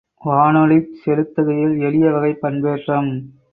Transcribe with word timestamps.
வானொலிச் 0.21 0.95
செலுத்துகையில் 1.03 1.79
எளிய 1.79 2.11
வகைப் 2.11 2.41
பண்பேற்றம். 2.41 3.11